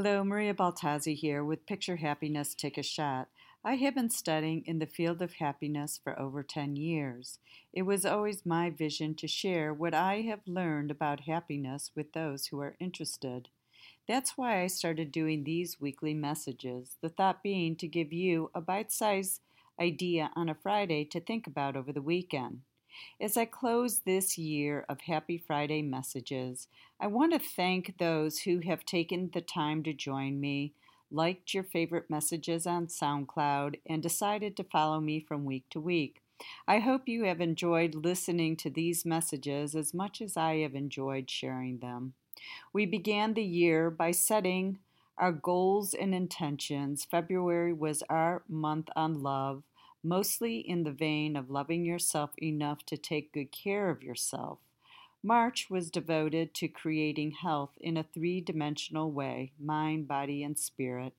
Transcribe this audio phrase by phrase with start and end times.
[0.00, 3.26] Hello, Maria Baltazzi here with Picture Happiness Take a Shot.
[3.64, 7.40] I have been studying in the field of happiness for over 10 years.
[7.72, 12.46] It was always my vision to share what I have learned about happiness with those
[12.46, 13.48] who are interested.
[14.06, 18.60] That's why I started doing these weekly messages, the thought being to give you a
[18.60, 19.40] bite sized
[19.80, 22.60] idea on a Friday to think about over the weekend.
[23.20, 26.68] As I close this year of Happy Friday messages,
[27.00, 30.72] I want to thank those who have taken the time to join me,
[31.10, 36.22] liked your favorite messages on SoundCloud, and decided to follow me from week to week.
[36.66, 41.28] I hope you have enjoyed listening to these messages as much as I have enjoyed
[41.30, 42.14] sharing them.
[42.72, 44.78] We began the year by setting
[45.16, 47.04] our goals and intentions.
[47.04, 49.64] February was our month on love,
[50.02, 54.58] mostly in the vein of loving yourself enough to take good care of yourself.
[55.22, 61.12] March was devoted to creating health in a three dimensional way mind, body, and spirit.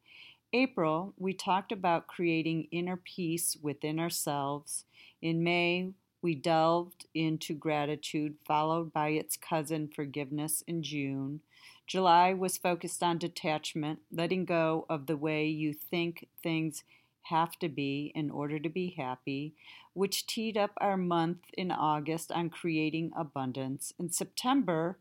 [0.53, 4.85] April, we talked about creating inner peace within ourselves.
[5.21, 11.41] In May, we delved into gratitude, followed by its cousin, forgiveness, in June.
[11.85, 16.83] July was focused on detachment, letting go of the way you think things
[17.23, 19.53] have to be in order to be happy,
[19.93, 23.93] which teed up our month in August on creating abundance.
[23.99, 24.97] In September,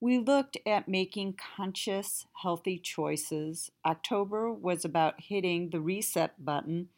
[0.00, 3.70] we looked at making conscious, healthy choices.
[3.84, 6.88] October was about hitting the reset button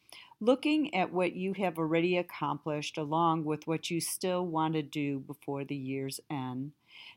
[0.43, 5.21] looking at what you have already accomplished along with what you still want to do
[5.21, 6.73] before the year's end.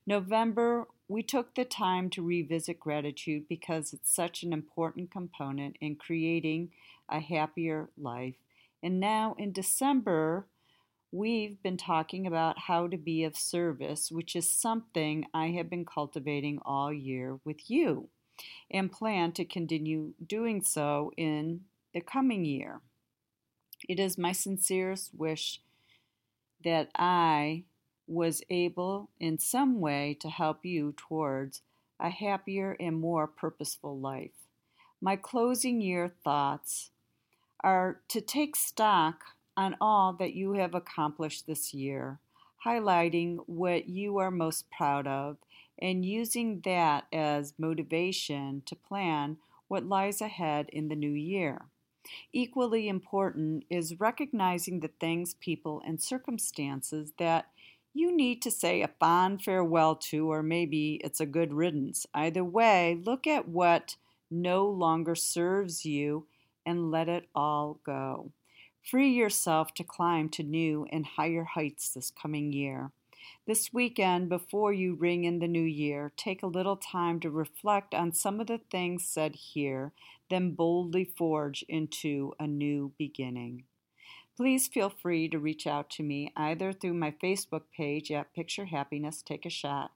[0.06, 5.96] November, we took the time to revisit gratitude because it's such an important component in
[5.96, 6.70] creating
[7.10, 8.36] a happier life.
[8.84, 10.46] And now in December,
[11.12, 15.86] we've been talking about how to be of service, which is something I have been
[15.86, 18.10] cultivating all year with you
[18.70, 22.82] and plan to continue doing so in the coming year.
[23.88, 25.62] It is my sincerest wish
[26.64, 27.64] that I
[28.08, 31.62] was able in some way to help you towards
[32.00, 34.32] a happier and more purposeful life.
[35.02, 36.92] My closing year thoughts
[37.64, 39.24] are to take stock
[39.56, 42.20] on all that you have accomplished this year,
[42.66, 45.38] highlighting what you are most proud of,
[45.80, 49.38] and using that as motivation to plan
[49.68, 51.66] what lies ahead in the new year.
[52.34, 57.48] Equally important is recognizing the things, people, and circumstances that
[57.94, 62.06] you need to say a fond farewell to, or maybe it's a good riddance.
[62.14, 63.96] Either way, look at what
[64.30, 66.28] no longer serves you
[66.66, 68.32] and let it all go.
[68.84, 72.92] Free yourself to climb to new and higher heights this coming year.
[73.48, 77.94] This weekend, before you ring in the new year, take a little time to reflect
[77.94, 79.92] on some of the things said here,
[80.30, 83.64] then boldly forge into a new beginning.
[84.36, 88.66] Please feel free to reach out to me either through my Facebook page at Picture
[88.66, 89.92] Happiness Take a Shot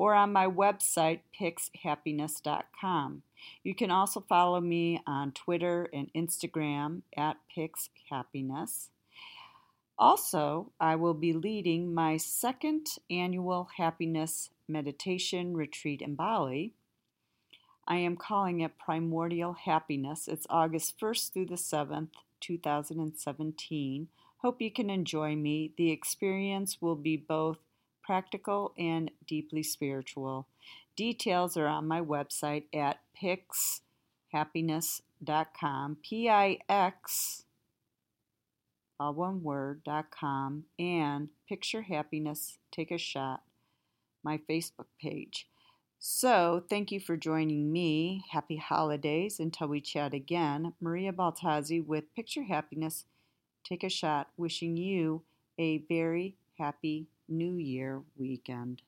[0.00, 3.22] or on my website, pixhappiness.com.
[3.62, 8.88] You can also follow me on Twitter and Instagram at pixhappiness.
[10.00, 16.72] Also, I will be leading my second annual happiness meditation retreat in Bali.
[17.86, 20.26] I am calling it Primordial Happiness.
[20.26, 24.08] It's August 1st through the 7th, 2017.
[24.38, 25.74] Hope you can enjoy me.
[25.76, 27.58] The experience will be both
[28.02, 30.46] practical and deeply spiritual.
[30.96, 35.98] Details are on my website at pixhappiness.com.
[36.02, 37.44] P I X
[39.00, 43.40] all one word, dot com, and Picture Happiness, Take a Shot,
[44.22, 45.48] my Facebook page.
[45.98, 48.24] So, thank you for joining me.
[48.30, 50.74] Happy holidays until we chat again.
[50.80, 53.06] Maria Baltazzi with Picture Happiness,
[53.64, 55.22] Take a Shot, wishing you
[55.58, 58.82] a very happy New Year weekend.